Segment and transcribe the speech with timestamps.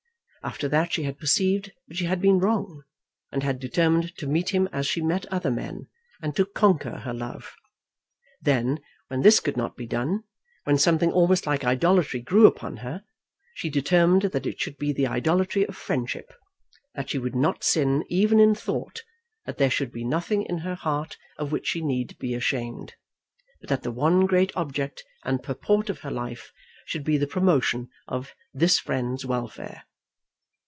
[0.43, 2.81] After that she had perceived that she had been wrong,
[3.31, 5.87] and had determined to meet him as she met other men,
[6.19, 7.53] and to conquer her love.
[8.41, 10.23] Then, when this could not be done,
[10.63, 13.03] when something almost like idolatry grew upon her,
[13.53, 16.33] she determined that it should be the idolatry of friendship,
[16.95, 19.03] that she would not sin even in thought,
[19.45, 22.95] that there should be nothing in her heart of which she need be ashamed;
[23.59, 26.51] but that the one great object and purport of her life
[26.87, 29.83] should be the promotion of this friend's welfare.